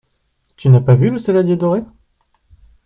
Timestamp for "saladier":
1.19-1.57